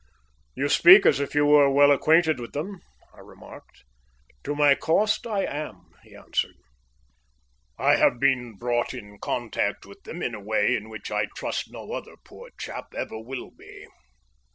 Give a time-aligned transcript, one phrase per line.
[0.55, 2.81] "You speak as if you were well acquainted with them,"
[3.13, 3.83] I remarked.
[4.45, 6.55] "To my cost, I am," he answered.
[7.77, 11.71] "I have been brought in contact with them in a way in which I trust
[11.71, 13.85] no other poor chap ever will be.